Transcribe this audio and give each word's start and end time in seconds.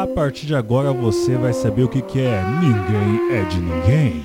A 0.00 0.06
partir 0.06 0.46
de 0.46 0.54
agora 0.54 0.92
você 0.92 1.34
vai 1.34 1.52
saber 1.52 1.82
o 1.82 1.88
que, 1.88 1.98
é 2.20 2.40
Ninguém 2.60 3.32
é 3.32 3.44
de 3.46 3.58
Ninguém. 3.58 4.24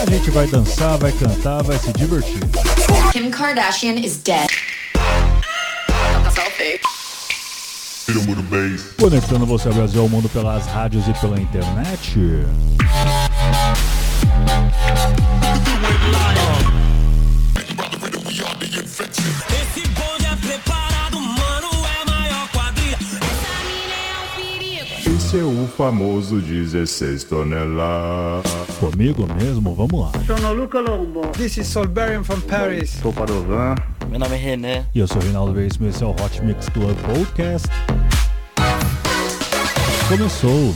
A 0.00 0.08
gente 0.08 0.30
vai 0.30 0.46
dançar, 0.46 0.96
vai 0.98 1.10
cantar, 1.10 1.64
vai 1.64 1.76
se 1.78 1.92
divertir. 1.94 2.38
Kim 3.12 3.28
Kardashian 3.28 3.94
is 3.94 4.18
dead. 4.18 4.46
Conectando 9.00 9.46
você 9.46 9.66
ao 9.66 9.74
Brasil, 9.74 10.00
ao 10.00 10.08
mundo 10.08 10.28
pelas 10.28 10.64
rádios 10.66 11.08
e 11.08 11.12
pela 11.14 11.40
internet. 11.40 12.20
famoso 25.76 26.40
16 26.40 27.24
toneladas. 27.24 28.50
Comigo 28.80 29.26
mesmo, 29.34 29.74
vamos 29.74 30.00
lá. 30.00 30.12
Sono 30.26 30.54
Luca 30.54 30.80
Lombo. 30.80 31.20
This 31.32 31.58
is 31.58 31.66
Solberian 31.66 32.24
from 32.24 32.40
Paris. 32.40 32.90
Sou 33.02 33.12
Padovan. 33.12 33.74
Meu 34.08 34.18
nome 34.18 34.34
é 34.36 34.38
René. 34.38 34.86
E 34.94 35.00
eu 35.00 35.06
sou 35.06 35.20
Reinaldo 35.20 35.52
Veríssimo, 35.52 35.88
esse 35.88 36.02
é 36.02 36.06
o 36.06 36.10
Hot 36.10 36.42
Mix 36.42 36.68
Club 36.70 36.96
Podcast. 37.02 37.68
Começou. 40.08 40.74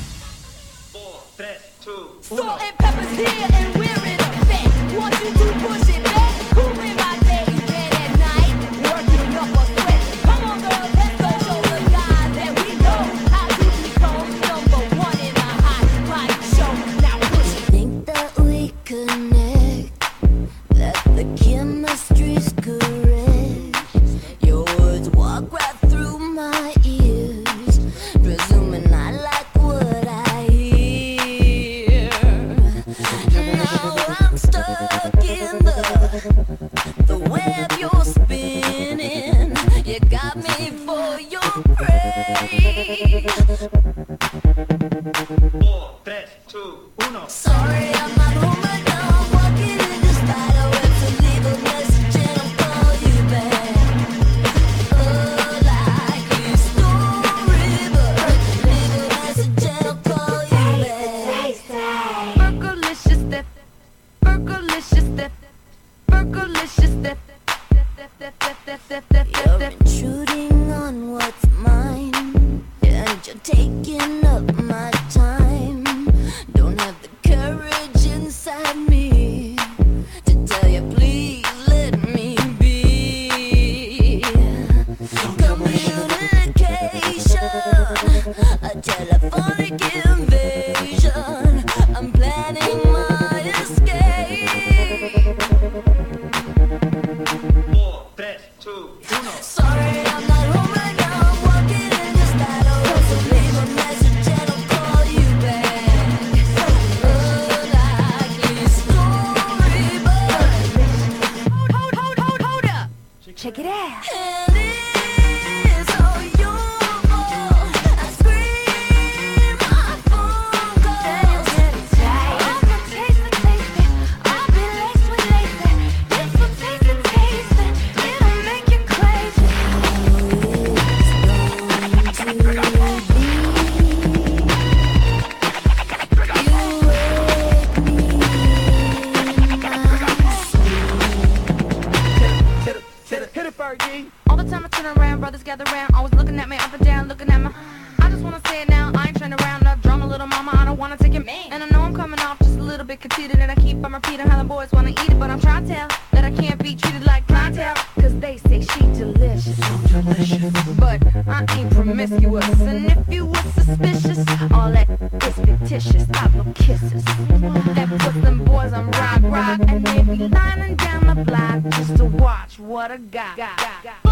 kisses. 166.55 167.05
That 167.05 167.89
puts 167.89 168.21
them 168.21 168.45
boys 168.45 168.73
on 168.73 168.91
rock, 168.91 169.21
rock, 169.23 169.61
and 169.69 169.87
they 169.87 170.03
be 170.03 170.29
lining 170.29 170.77
down 170.77 171.07
the 171.07 171.25
block 171.25 171.63
just 171.75 171.97
to 171.97 172.05
watch 172.05 172.59
what 172.59 172.91
I 172.91 172.97
got. 172.99 173.37
got, 173.37 173.83
got. 173.83 174.11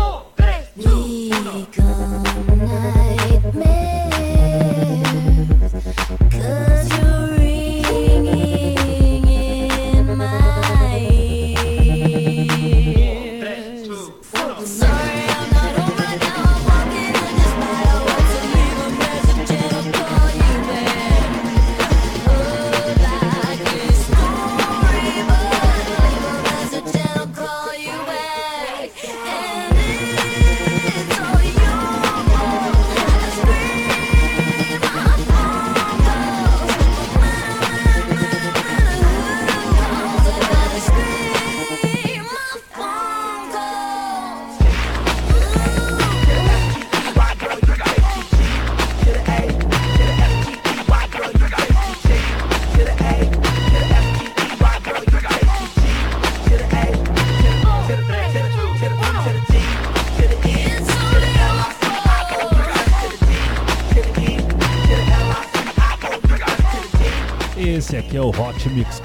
Nightmare. 3.54 4.27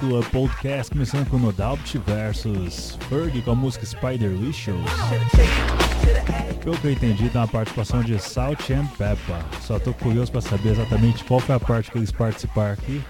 Película 0.04 0.24
Podcast, 0.32 0.92
começando 0.92 1.30
com 1.30 1.38
Nodalpt 1.38 1.98
versus 2.00 2.98
Ferg 3.08 3.42
com 3.42 3.52
a 3.52 3.56
música 3.56 3.86
Spider 3.86 4.32
Wishes. 4.32 4.76
Pelo 6.62 6.78
que 6.78 6.88
eu 6.88 6.92
entendi, 6.92 7.30
tem 7.30 7.40
uma 7.40 7.48
participação 7.48 8.04
de 8.04 8.20
Salt 8.20 8.70
and 8.72 8.86
Peppa. 8.98 9.40
Só 9.62 9.80
tô 9.80 9.94
curioso 9.94 10.30
para 10.30 10.42
saber 10.42 10.72
exatamente 10.72 11.24
qual 11.24 11.40
foi 11.40 11.56
a 11.56 11.60
parte 11.60 11.90
que 11.90 11.98
eles 11.98 12.12
participaram 12.12 12.74
aqui. 12.74 13.02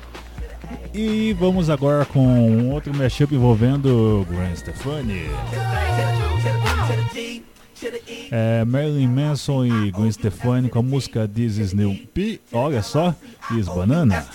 E 0.94 1.34
vamos 1.40 1.70
agora 1.70 2.06
com 2.06 2.70
outro 2.70 2.96
mashup 2.96 3.34
envolvendo 3.34 4.26
Gwen 4.30 4.56
Stefani. 4.56 5.30
É, 8.32 8.64
Marilyn 8.66 9.08
Manson 9.08 9.66
e 9.66 9.92
Gwen 9.92 10.12
Stefani 10.12 10.70
com 10.70 10.80
a 10.80 10.84
música 10.84 11.28
This 11.28 11.58
Is 11.58 11.74
New 11.74 11.96
P, 12.14 12.40
olha 12.52 12.82
só, 12.84 13.16
Is 13.58 13.68
Banana. 13.68 14.26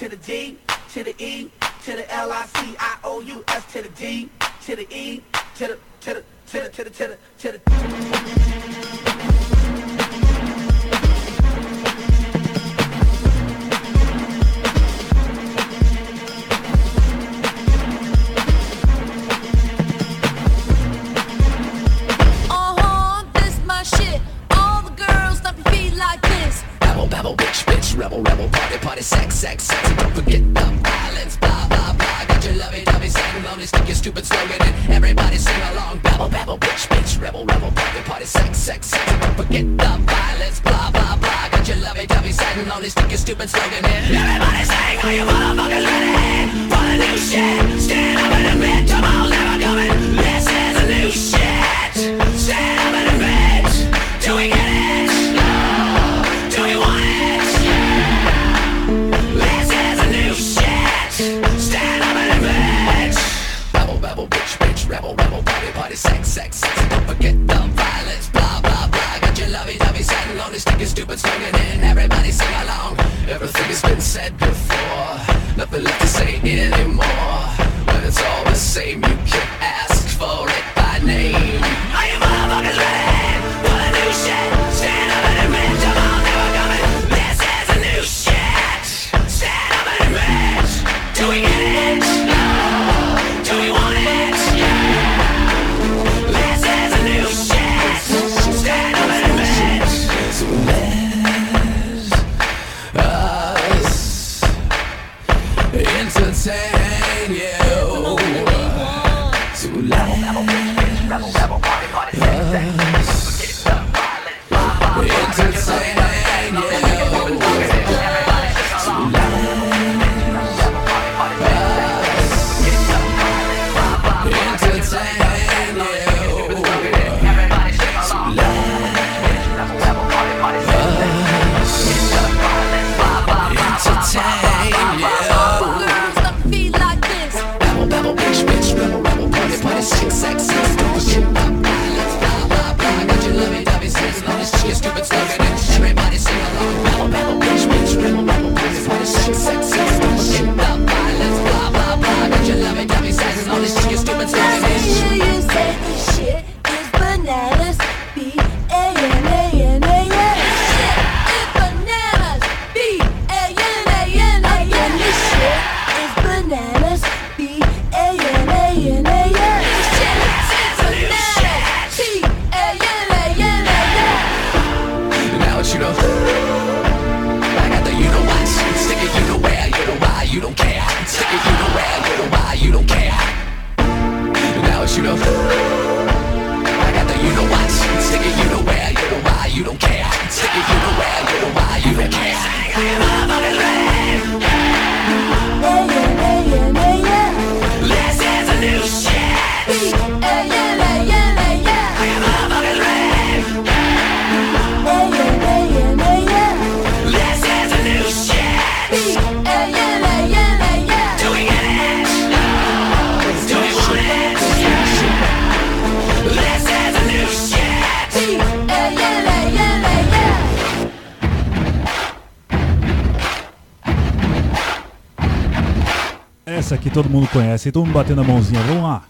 que 226.80 226.90
todo 226.90 227.08
mundo 227.08 227.28
conhece. 227.28 227.68
então 227.68 227.82
vamos 227.82 227.94
bater 227.94 228.16
na 228.16 228.23
mãozinha. 228.25 228.61
Vamos 228.62 228.82
lá. 228.82 229.02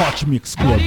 Hot 0.00 0.26
Mix 0.26 0.54
Club. 0.54 0.80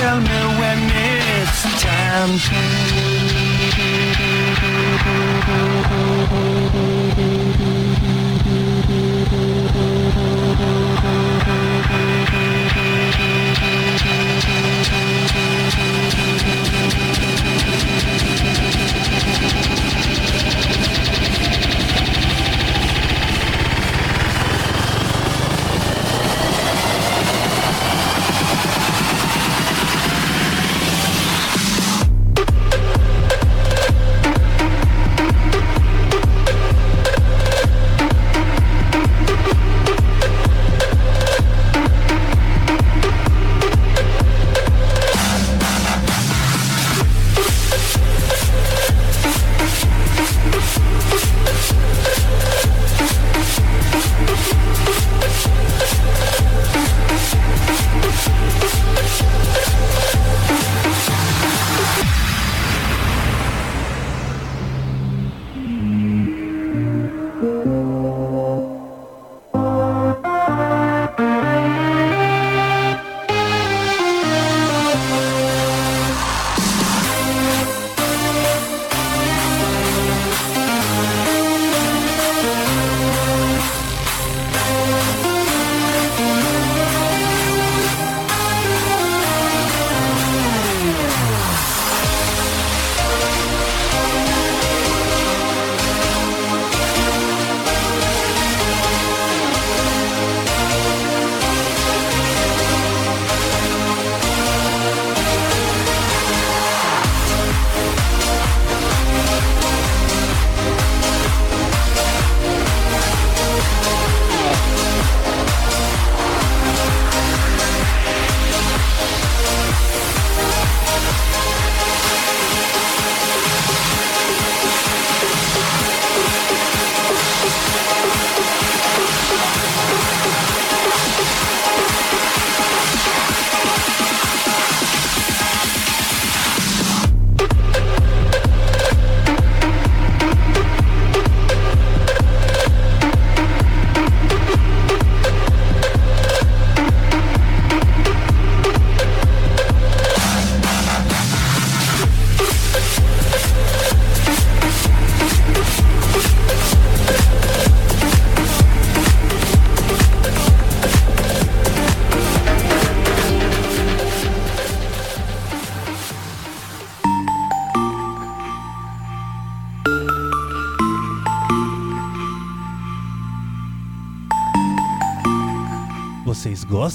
Tell 0.00 0.18
me 0.18 0.28
know 0.28 0.48
when 0.58 0.78
it's 0.96 1.82
time. 1.82 2.38
To... 7.84 7.89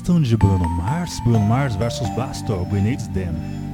gostam 0.05 0.21
de 0.21 0.38
Bruno 0.38 0.69
Mars? 0.69 1.19
Bruno 1.21 1.39
Mars 1.39 1.75
versus 1.75 2.07
Blasto, 2.09 2.67
We 2.71 2.79
Need 2.79 3.01
Them. 3.13 3.64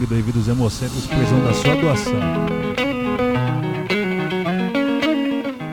Sangue 0.00 0.06
devidos 0.06 0.48
hemocentros 0.48 1.06
precisam 1.06 1.44
da 1.44 1.52
sua 1.52 1.76
doação. 1.76 2.20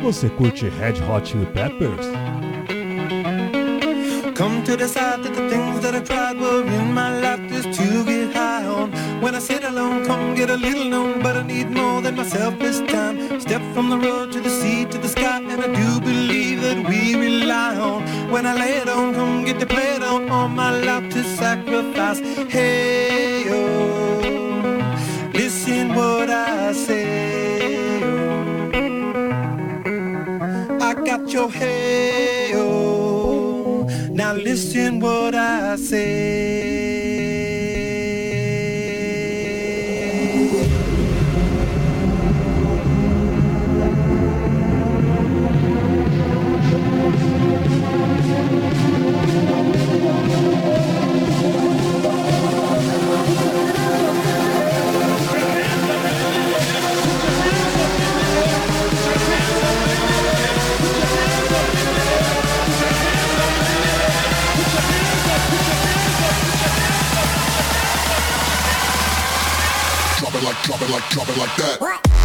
Você 0.02 0.30
curte 0.30 0.68
Red 0.68 1.02
Hot 1.08 1.30
Chili 1.30 1.46
Peppers? 1.46 2.08
Come 4.36 4.62
to 4.66 4.76
decide 4.76 5.24
that 5.24 5.34
the 5.34 5.50
things 5.50 5.80
that 5.82 5.96
I 5.96 6.02
tried 6.02 6.40
were 6.40 6.66
in 6.68 6.94
my 6.94 7.22
life 7.22 7.42
just 7.48 7.72
to 7.80 8.04
get 8.04 8.36
high 8.36 8.66
on. 8.68 8.92
When 9.22 9.34
I 9.34 9.40
sit 9.40 9.63
alone, 9.63 10.06
come 10.06 10.36
get 10.36 10.50
a 10.50 10.58
little 10.58 10.90
known, 10.90 11.22
but 11.22 11.38
I 11.38 11.44
need 11.44 11.72
more 11.72 12.02
than 12.02 12.16
myself 12.16 12.60
this 12.60 12.82
time. 12.92 13.40
Step 13.40 13.62
from 13.74 13.90
the 13.90 13.98
road 13.98 14.34
to 14.34 14.42
the 14.42 14.50
sea 14.50 14.86
to 14.86 14.98
the 14.98 15.10
sky, 15.10 15.40
and 15.40 15.62
I 15.62 15.68
do 15.68 16.02
believe 16.02 16.62
that 16.62 16.88
we 16.88 17.16
rely 17.16 17.78
on. 17.78 18.04
When 18.30 18.46
I 18.46 18.54
lay 18.54 18.78
it 18.78 18.90
on, 18.90 19.13
come 19.13 19.46
get 19.46 19.60
the 19.60 19.66
play 19.66 19.96
it 19.96 20.04
on, 20.04 20.30
all 20.30 20.50
my 20.50 20.72
life 20.82 21.10
to 21.13 21.24
sacrifice. 21.24 22.20
Hey, 22.50 23.07
hey, 31.49 32.51
oh. 32.55 33.83
Now 34.12 34.33
listen 34.33 34.99
what 34.99 35.36
I 35.36 35.75
say. 35.75 36.57
It 70.38 70.43
like, 70.43 70.62
drop 70.63 70.82
it 70.82 70.89
like, 70.89 71.10
drop 71.10 71.30
it 71.30 71.38
like 71.38 71.56
that. 71.58 72.16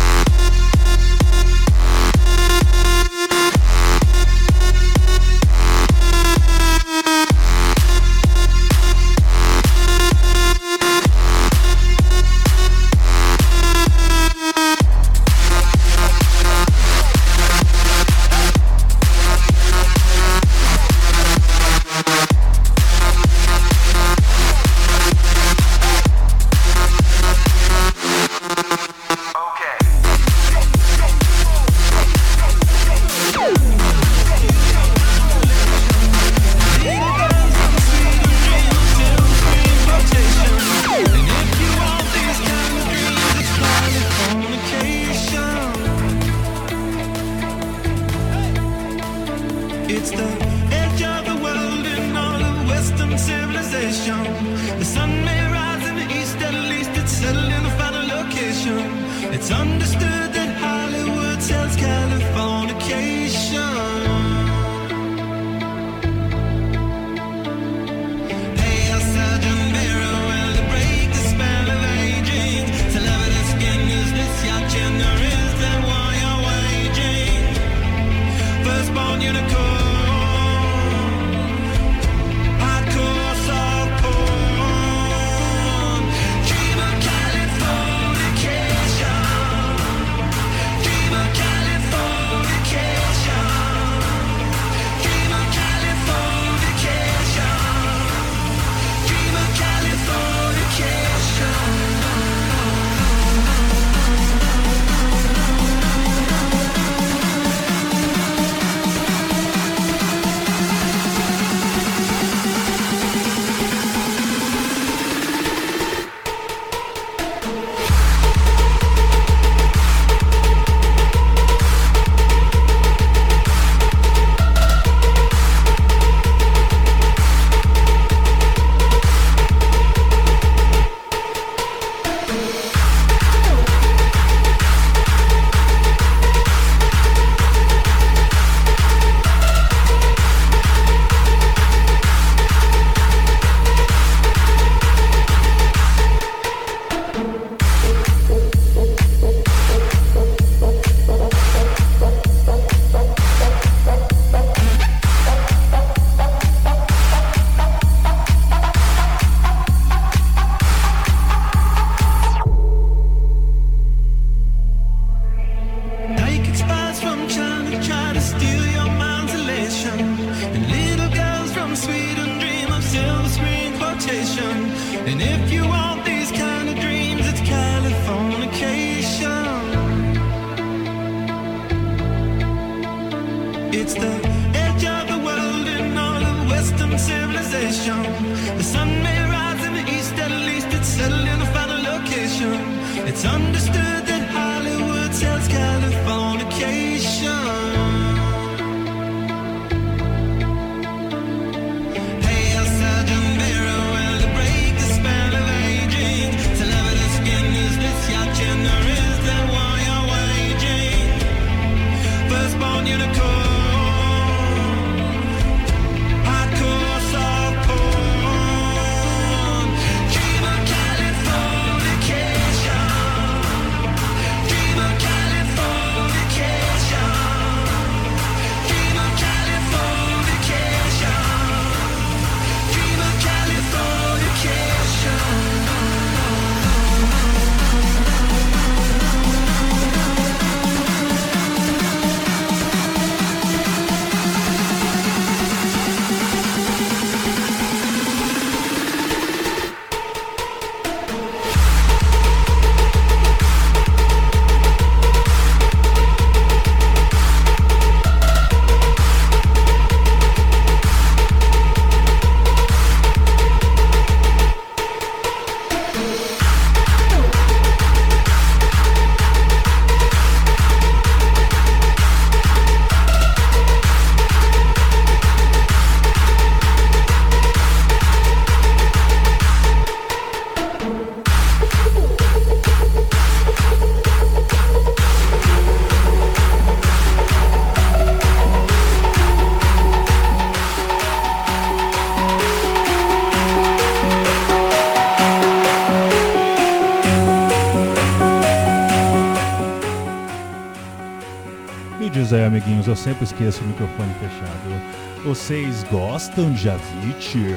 Eu 302.86 302.96
sempre 302.96 303.24
esqueço 303.24 303.62
o 303.62 303.66
microfone 303.66 304.14
fechado. 304.14 304.82
Vocês 305.24 305.84
gostam 305.90 306.52
de 306.52 306.68
Avicii? 306.68 307.56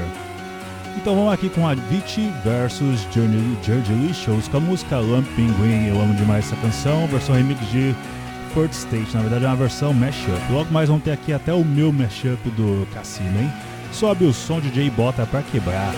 Então 0.98 1.16
vamos 1.16 1.34
aqui 1.34 1.50
com 1.50 1.68
Avicii 1.68 2.32
versus 2.44 3.08
George 3.12 4.14
Shows 4.14 4.48
com 4.48 4.58
a 4.58 4.60
música 4.60 4.98
Lamp 4.98 5.26
Penguin. 5.36 5.88
Eu 5.88 6.02
amo 6.02 6.14
demais 6.16 6.46
essa 6.46 6.56
canção, 6.58 7.08
versão 7.08 7.36
remix 7.36 7.60
de 7.72 7.96
Third 8.54 8.74
State. 8.74 9.14
Na 9.14 9.22
verdade 9.22 9.46
é 9.46 9.48
uma 9.48 9.56
versão 9.56 9.94
mashup. 9.94 10.52
Logo 10.52 10.72
mais 10.72 10.88
vamos 10.88 11.04
ter 11.04 11.12
aqui 11.12 11.34
até 11.34 11.54
o 11.54 11.66
meu 11.66 11.92
mashup 11.92 12.50
do 12.52 12.88
Cassino, 12.94 13.40
hein? 13.40 13.52
Sobe 13.92 14.26
o 14.26 14.34
som 14.34 14.60
de 14.60 14.74
Jay 14.74 14.90
Bota 14.90 15.26
pra 15.26 15.42
quebrar. 15.42 15.94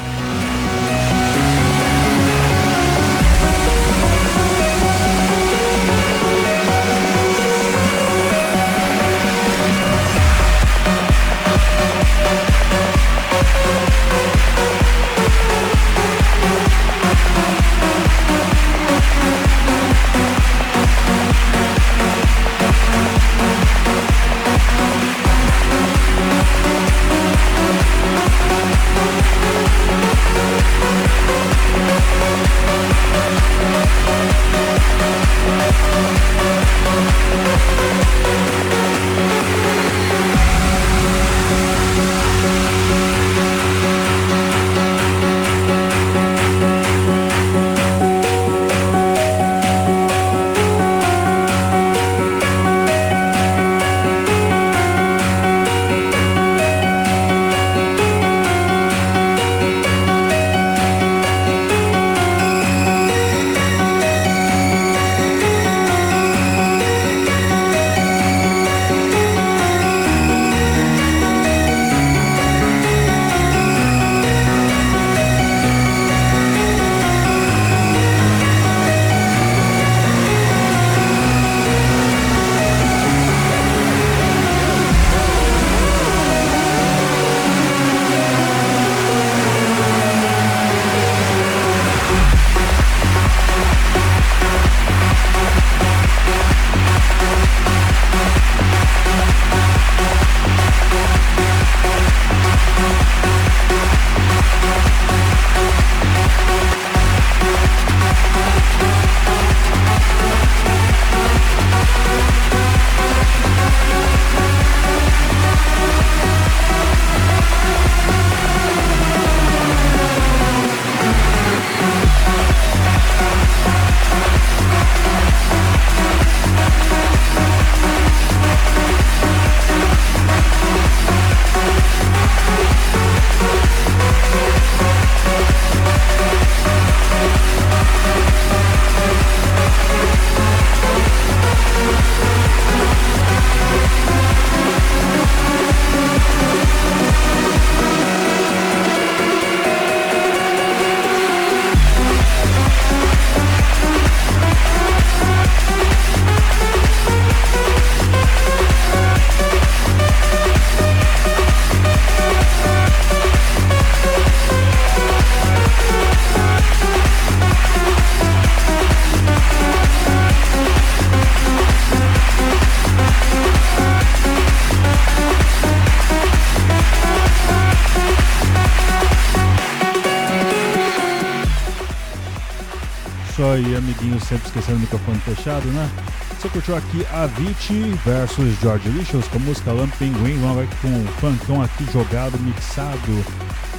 Sempre 184.27 184.47
esquecendo 184.47 184.77
o 184.77 184.81
microfone 184.81 185.19
fechado, 185.19 185.67
né? 185.69 185.89
Você 186.37 186.49
curtiu 186.49 186.75
aqui 186.75 187.05
Avicii 187.13 187.99
versus 188.05 188.59
George 188.61 188.89
Licious 188.89 189.27
com 189.27 189.37
a 189.37 189.41
música 189.41 189.71
Lamp 189.71 189.93
Penguin, 189.97 190.39
vamos 190.39 190.57
ver 190.57 190.69
com 190.81 190.87
o 190.87 191.07
funkão 191.19 191.61
aqui 191.61 191.85
jogado, 191.91 192.37
mixado, 192.39 193.25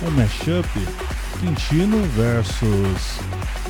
um 0.02 0.10
mashup. 0.12 0.68
Quintino 1.40 2.02
versus. 2.16 3.20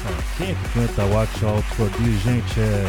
É, 0.06 0.38
quem 0.38 0.50
é 0.50 0.54
que 0.54 0.68
canta 0.72 1.04
Watch 1.14 1.44
Out 1.44 1.62
for 1.74 1.90
This, 1.90 2.22
gente? 2.22 2.60
É. 2.60 2.86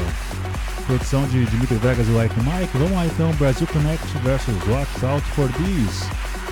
Produção 0.85 1.27
de 1.27 1.45
Dimitri 1.45 1.75
Vegas 1.77 2.07
e 2.07 2.11
Like 2.11 2.33
Mike. 2.39 2.77
Vamos 2.77 2.93
lá 2.93 3.05
então, 3.05 3.31
Brasil 3.33 3.67
Connect 3.67 4.07
versus 4.23 4.55
Watch 4.67 5.05
Out 5.05 5.25
for 5.31 5.49
This. 5.49 6.09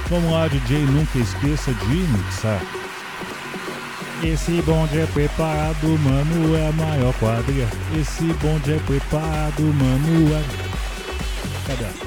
Vamos 0.10 0.32
lá, 0.32 0.47
DJ, 0.47 0.80
nunca 0.86 1.17
esqueça 1.17 1.73
de 1.73 1.95
mixar. 1.95 2.62
Esse 4.23 4.62
bonde 4.63 4.99
é 4.99 5.06
preparado, 5.06 5.88
mano, 5.99 6.58
é 6.58 6.67
a 6.67 6.71
maior 6.71 7.13
quadrilha. 7.19 7.67
Esse 7.99 8.23
bonde 8.34 8.73
é 8.73 8.80
preparado, 8.80 9.62
mano, 9.62 10.34
é. 10.36 10.43
Cadê? 11.67 12.07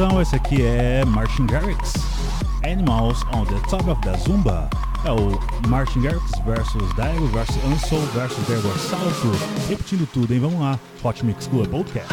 Versão, 0.00 0.22
esse 0.22 0.34
aqui 0.34 0.62
é 0.62 1.04
Martin 1.04 1.46
Garrix, 1.46 1.92
Animals 2.64 3.22
on 3.34 3.44
the 3.44 3.60
Top 3.68 3.88
of 3.90 4.00
the 4.00 4.16
Zumba. 4.16 4.68
É 5.04 5.10
o 5.10 5.68
Martin 5.68 6.00
Garrix 6.00 6.22
versus 6.44 6.94
Dago 6.94 7.26
versus 7.28 7.56
Ansel 7.64 8.00
versus 8.14 8.38
Débora 8.46 8.78
Salto. 8.78 9.30
Repetindo 9.68 10.06
tudo, 10.10 10.32
hein? 10.32 10.40
Vamos 10.40 10.60
lá. 10.60 10.78
Hot 11.02 11.24
Mix 11.24 11.46
Club 11.46 11.68
Podcast. 11.68 12.08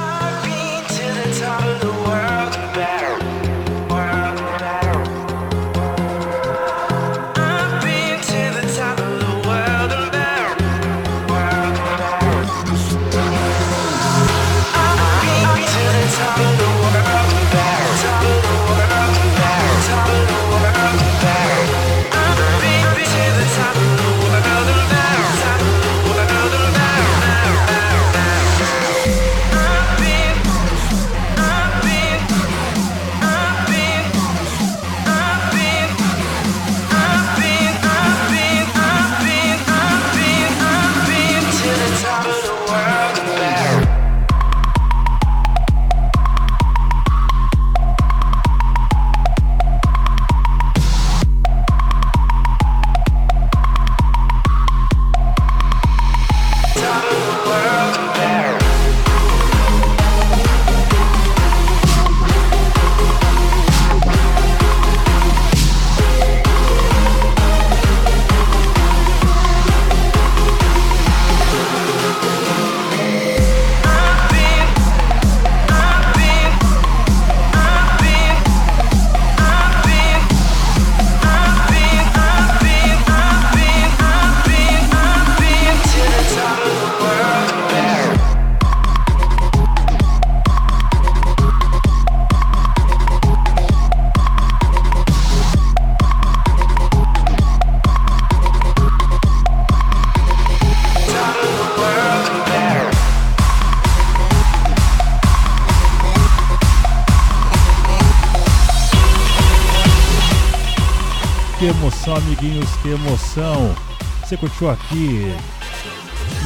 Emoção, 111.67 112.15
amiguinhos, 112.15 112.69
que 112.77 112.89
emoção! 112.89 113.75
Você 114.21 114.37
curtiu 114.37 114.69
aqui 114.69 115.33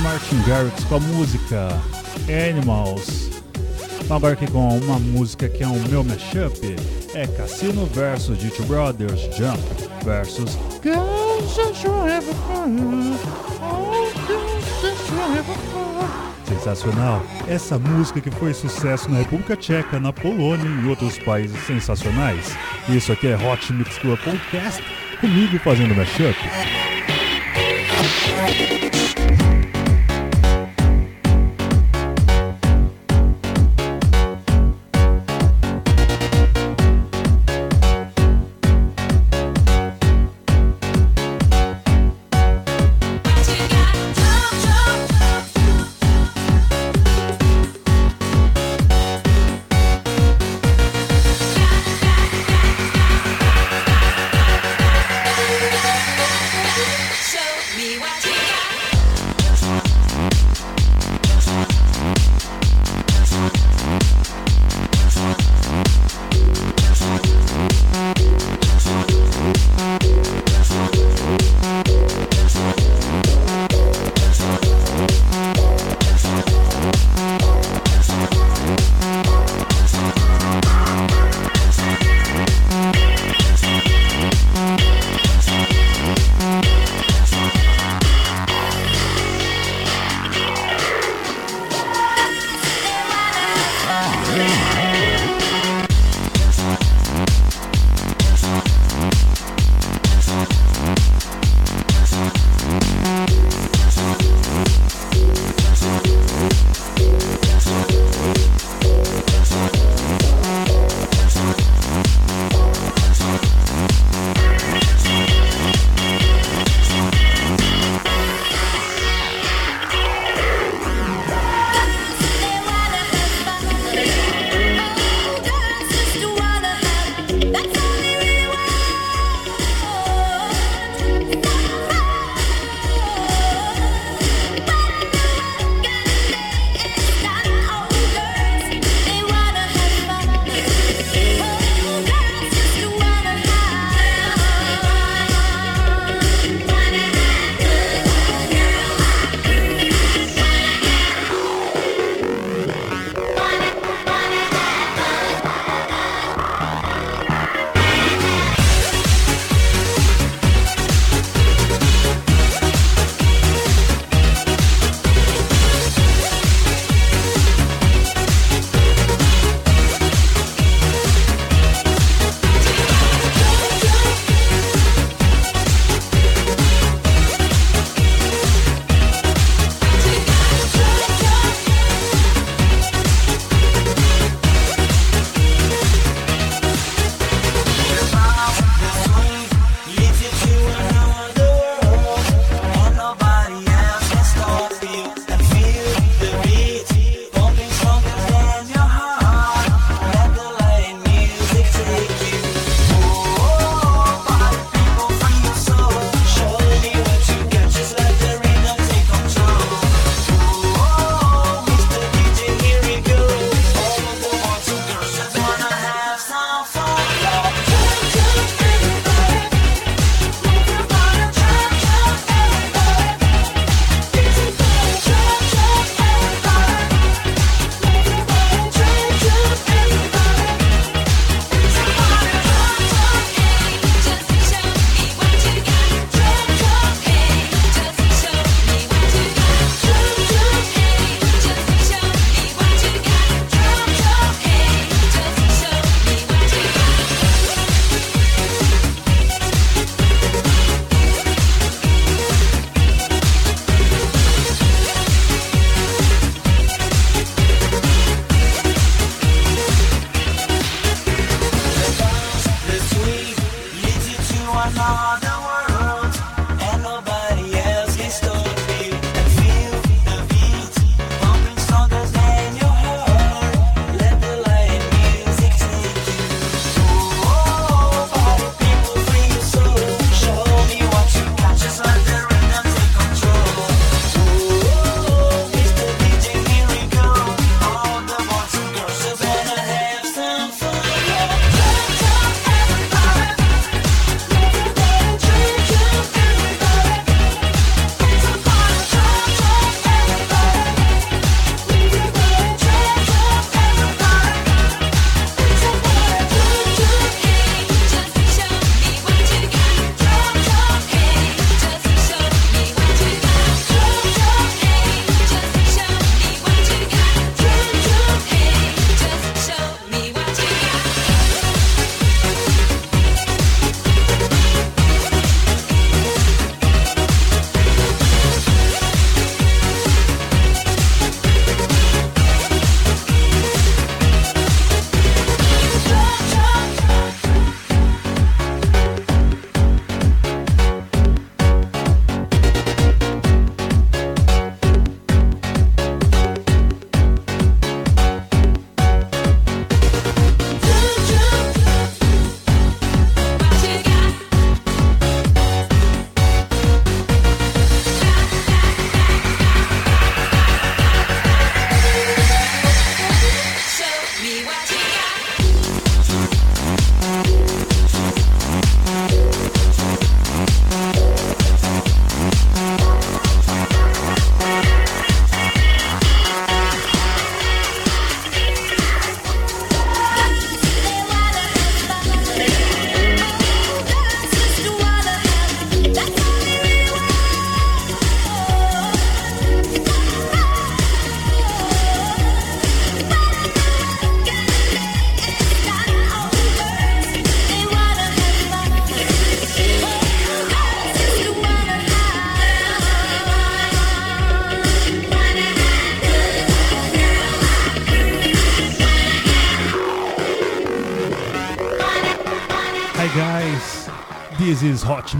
Martin 0.02 0.42
Garrix 0.48 0.84
com 0.86 0.96
a 0.96 1.00
música 1.00 1.68
Animals. 2.28 3.30
Agora 4.10 4.34
aqui 4.34 4.50
com 4.50 4.78
uma 4.80 4.98
música 4.98 5.48
que 5.48 5.64
é 5.64 5.68
um 5.68 5.80
meu 5.90 6.04
mashup, 6.04 6.76
é 7.14 7.28
Cassino 7.28 7.86
versus 7.88 8.38
Ditch 8.40 8.60
Brothers 8.62 9.22
Jump 9.36 9.62
versus 10.04 10.58
Sensacional! 16.46 17.24
Essa 17.48 17.78
música 17.78 18.20
que 18.20 18.32
foi 18.32 18.54
sucesso 18.54 19.10
na 19.10 19.20
República 19.20 19.56
Tcheca, 19.56 20.00
na 20.00 20.12
Polônia 20.12 20.68
e 20.84 20.88
outros 20.88 21.18
países 21.20 21.58
sensacionais. 21.66 22.58
Isso 22.90 23.12
aqui 23.12 23.28
é 23.28 23.36
Hot 23.36 23.72
Mix 23.72 23.98
Club 24.00 24.20
Podcast, 24.20 24.84
comigo 25.22 25.60
fazendo 25.60 25.94
mashup. 25.94 26.36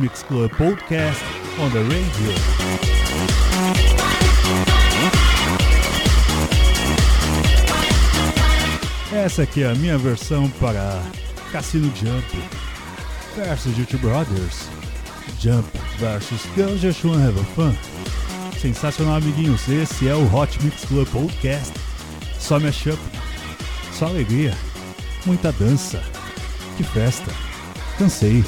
Mix 0.02 0.24
Club 0.24 0.50
podcast 0.58 1.22
on 1.60 1.70
the 1.70 1.84
radio. 1.84 2.34
Essa 9.14 9.44
aqui 9.44 9.62
é 9.62 9.70
a 9.70 9.76
minha 9.76 9.98
versão 10.00 10.50
para 10.60 11.00
Cassino 11.52 11.92
Jump 11.96 12.26
versus 13.36 13.78
YouTube 13.78 14.02
Brothers. 14.02 14.68
Jump 15.40 15.68
versus 16.00 16.42
Girls 16.56 16.80
Just 16.80 17.06
Wanna 17.06 17.28
Have 17.28 17.44
Fun. 17.56 17.76
Sensacional, 18.60 19.18
amiguinhos. 19.18 19.68
Esse 19.70 20.08
é 20.08 20.16
o 20.16 20.36
Hot 20.36 20.58
Mix 20.64 20.84
Club 20.86 21.08
Podcast. 21.10 21.74
Só 22.40 22.60
mashup, 22.60 23.00
só 23.94 24.08
alegria, 24.08 24.58
muita 25.28 25.52
dança. 25.52 26.02
Que 26.76 26.84
festa. 26.84 27.32
Cansei. 28.00 28.44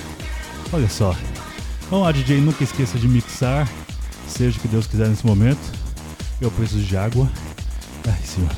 Olha 0.72 0.90
só. 0.90 1.16
Vamos 1.94 2.08
lá, 2.08 2.12
DJ, 2.12 2.42
nunca 2.42 2.64
esqueça 2.64 2.98
de 2.98 3.08
mixar. 3.08 3.70
Seja 4.28 4.58
o 4.58 4.62
que 4.62 4.68
Deus 4.68 4.88
quiser 4.88 5.08
nesse 5.10 5.24
momento. 5.24 5.62
Eu 6.42 6.50
preciso 6.50 6.82
de 6.82 6.98
água. 6.98 7.30
Ai, 8.08 8.20
senhor. 8.26 8.50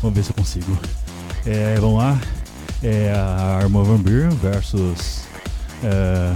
Vamos 0.00 0.16
ver 0.16 0.24
se 0.24 0.30
eu 0.30 0.34
consigo. 0.34 0.78
É, 1.44 1.76
vamos 1.78 1.98
lá. 1.98 2.18
É 2.82 3.12
a 3.12 3.58
Arma 3.58 3.84
Van 3.84 4.02
versus 4.40 5.26
é, 5.84 6.34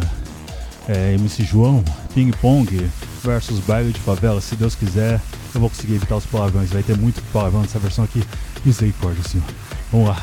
é, 0.93 1.15
MC 1.15 1.43
João. 1.43 1.83
Ping 2.13 2.33
Pong 2.33 2.87
versus 3.25 3.59
Baile 3.61 3.91
de 3.91 4.01
Favela. 4.01 4.43
Se 4.43 4.55
Deus 4.55 4.75
quiser, 4.75 5.23
eu 5.55 5.61
vou 5.63 5.71
conseguir 5.71 5.95
evitar 5.95 6.17
os 6.17 6.27
palavrões. 6.27 6.69
Vai 6.69 6.83
ter 6.83 6.99
muito 6.99 7.23
palavrão 7.33 7.63
nessa 7.63 7.79
versão 7.79 8.05
aqui. 8.05 8.23
Misericórdia, 8.63 9.27
senhor. 9.27 9.47
Vamos 9.91 10.09
lá. 10.11 10.23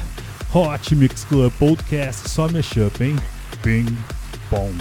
Hot 0.54 0.96
Mix 0.96 1.24
Club 1.24 1.52
Podcast. 1.54 2.30
Só 2.30 2.48
mashup, 2.48 3.04
hein? 3.04 3.16
Ping 3.64 3.98
Pong. 4.52 4.78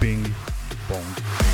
Ping 0.00 0.24
Pong. 0.92 1.51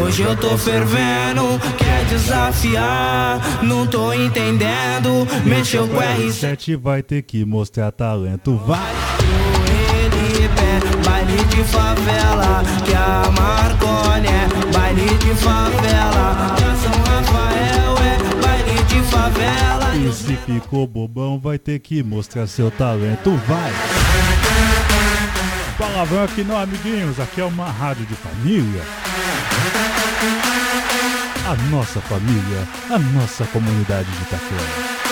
Hoje 0.00 0.22
eu 0.22 0.36
tô 0.36 0.56
fervendo. 0.56 1.58
Quer 1.76 2.04
desafiar, 2.06 3.62
não 3.62 3.86
tô 3.86 4.12
entendendo. 4.12 5.26
Mexeu 5.44 5.88
com 5.88 5.96
R7 5.96 6.76
vai 6.76 7.02
ter 7.02 7.22
que 7.22 7.44
mostrar 7.44 7.90
talento, 7.92 8.56
vai! 8.66 8.92
Baile 11.04 11.44
de 11.44 11.64
favela, 11.64 12.62
que 12.84 12.94
a 12.94 13.30
Marconi 13.30 14.26
é 14.26 14.72
baile 14.72 15.18
de 15.18 15.34
favela, 15.34 16.54
que 16.56 16.64
a 16.64 16.74
São 16.76 16.92
Rafael 17.02 17.94
é 17.98 18.42
baile 18.42 18.82
de 18.84 19.00
favela. 19.02 19.96
E 19.96 20.12
se 20.12 20.36
ficou 20.36 20.86
bobão, 20.86 21.38
vai 21.38 21.58
ter 21.58 21.78
que 21.78 22.02
mostrar 22.02 22.46
seu 22.46 22.70
talento, 22.70 23.30
vai! 23.46 23.72
Palavrão 25.78 26.24
aqui 26.24 26.44
não, 26.44 26.56
amiguinhos. 26.56 27.18
Aqui 27.18 27.40
é 27.40 27.44
uma 27.44 27.70
rádio 27.70 28.06
de 28.06 28.14
família. 28.14 28.82
A 31.52 31.56
nossa 31.70 32.00
família, 32.00 32.66
a 32.88 32.98
nossa 32.98 33.44
comunidade 33.44 34.10
de 34.10 34.22
Itaquera. 34.22 35.11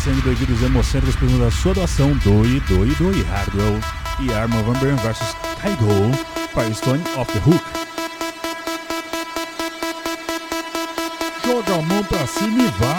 Sendo 0.00 0.22
bem-vindos 0.22 0.62
hemocêntricos 0.62 1.14
pergunta 1.16 1.46
a 1.46 1.50
sua 1.50 1.74
doação 1.74 2.16
Doi, 2.24 2.58
Doi, 2.66 2.88
Doi, 2.94 3.22
Hardwell 3.24 3.78
e 4.20 4.32
Arma 4.32 4.62
Van 4.62 4.72
Buren 4.72 4.96
vs 4.96 5.36
Kaigo 5.60 6.10
Firestone 6.54 7.02
Off 7.18 7.30
the 7.32 7.38
Hook. 7.40 7.62
Joga 11.44 11.74
a 11.74 11.82
mão 11.82 12.02
pra 12.04 12.26
cima 12.26 12.62
e 12.62 12.68
vai! 12.78 12.89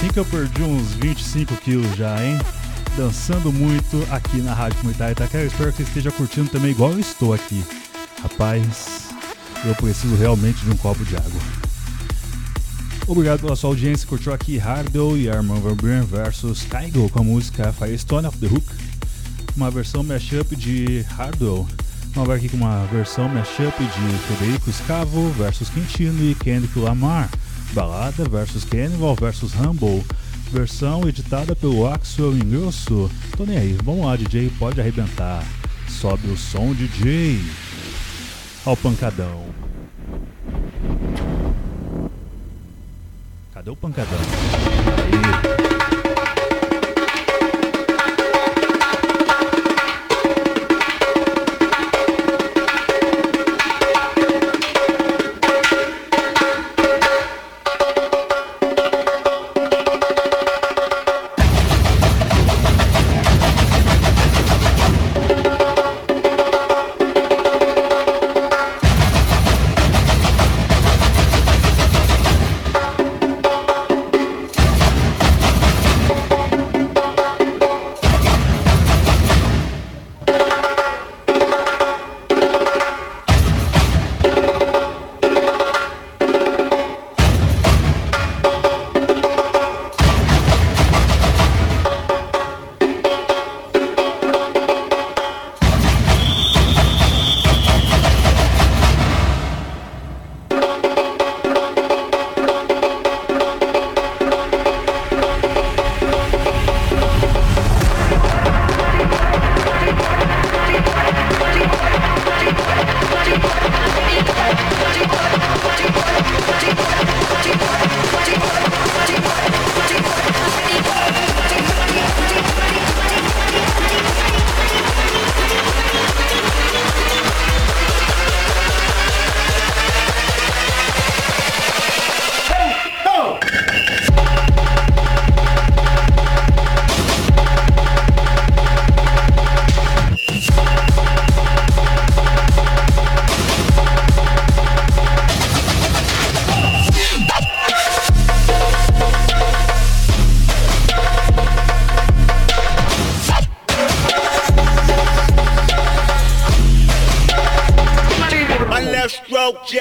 Assim 0.00 0.08
que 0.08 0.18
eu 0.18 0.24
perdi 0.24 0.62
uns 0.62 0.94
25 0.94 1.54
quilos 1.56 1.94
já, 1.94 2.24
hein? 2.24 2.38
Dançando 2.96 3.52
muito 3.52 4.02
aqui 4.10 4.38
na 4.38 4.54
Rádio 4.54 4.78
Comunitária 4.78 5.12
Itaquera. 5.12 5.44
Espero 5.44 5.70
que 5.70 5.76
você 5.76 5.82
esteja 5.82 6.10
curtindo 6.10 6.48
também 6.48 6.70
igual 6.70 6.92
eu 6.92 7.00
estou 7.00 7.34
aqui. 7.34 7.62
Rapaz, 8.22 9.10
eu 9.62 9.74
preciso 9.74 10.16
realmente 10.16 10.64
de 10.64 10.70
um 10.70 10.76
copo 10.78 11.04
de 11.04 11.14
água. 11.16 11.40
Obrigado 13.06 13.40
pela 13.40 13.54
sua 13.54 13.68
audiência. 13.68 14.08
Curtiu 14.08 14.32
aqui 14.32 14.56
Hardwell 14.56 15.18
e 15.18 15.28
Armand 15.28 15.60
Van 15.60 15.74
Buren 15.74 16.04
versus 16.04 16.62
Kaigo 16.62 17.10
com 17.10 17.20
a 17.20 17.24
música 17.24 17.70
Firestone 17.70 18.26
of 18.26 18.38
the 18.38 18.46
Hook. 18.46 18.64
Uma 19.54 19.70
versão 19.70 20.02
mashup 20.02 20.56
de 20.56 21.04
Hardwell. 21.10 21.68
Vamos 22.14 22.28
ver 22.30 22.36
aqui 22.36 22.48
com 22.48 22.56
uma 22.56 22.86
versão 22.86 23.28
mashup 23.28 23.76
de 23.78 24.34
Federico 24.34 24.72
Scavo 24.72 25.28
versus 25.32 25.68
Quintino 25.68 26.24
e 26.24 26.34
Kendrick 26.36 26.78
Lamar. 26.78 27.28
Balada 27.72 28.24
vs 28.24 28.64
Cannibal 28.64 29.14
vs 29.14 29.54
Humble, 29.54 30.04
versão 30.50 31.08
editada 31.08 31.54
pelo 31.54 31.86
Axel 31.86 32.36
Ingrosso. 32.36 33.10
Tô 33.36 33.44
nem 33.44 33.56
aí, 33.56 33.76
vamos 33.84 34.06
lá, 34.06 34.16
DJ, 34.16 34.50
pode 34.58 34.80
arrebentar. 34.80 35.44
Sobe 35.88 36.28
o 36.28 36.36
som, 36.36 36.74
DJ, 36.74 37.40
ao 38.64 38.76
pancadão. 38.76 39.44
Cadê 43.52 43.70
o 43.70 43.76
pancadão? 43.76 44.18
Aí. 44.96 45.69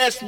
last. 0.09 0.23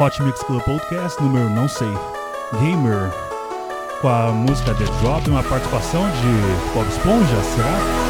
Hot 0.00 0.22
Mix 0.22 0.42
Club 0.44 0.62
Podcast 0.62 1.20
número 1.20 1.50
não 1.50 1.68
sei, 1.68 1.92
Gamer, 2.60 3.12
com 4.00 4.08
a 4.08 4.30
música 4.30 4.72
The 4.74 4.84
Drop 5.00 5.26
e 5.26 5.30
uma 5.30 5.42
participação 5.42 6.08
de 6.08 6.72
Bob 6.72 6.88
Esponja, 6.88 7.42
será? 7.42 8.07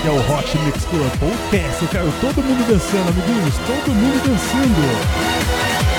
que 0.00 0.08
é 0.08 0.10
o 0.10 0.18
Hot 0.18 0.58
Mix 0.60 0.84
Club 0.86 1.10
Podcast. 1.18 1.82
Eu 1.82 1.88
quero 1.88 2.12
todo 2.20 2.42
mundo 2.42 2.66
dançando, 2.66 3.10
amiguinhos, 3.10 3.54
todo 3.66 3.94
mundo 3.94 4.22
dançando. 4.24 5.89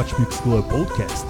Hot 0.00 0.18
Mix 0.18 0.40
Club 0.40 0.64
Podcast. 0.70 1.29